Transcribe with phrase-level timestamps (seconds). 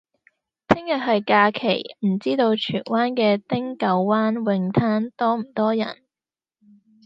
[0.67, 5.95] 聽日係假期，唔知道荃灣嘅汀九灣泳灘多唔多人？